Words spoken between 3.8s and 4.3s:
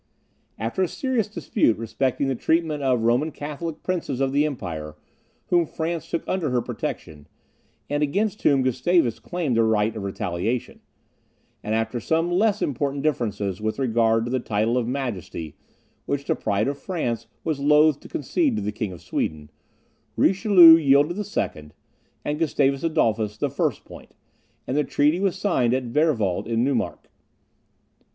princes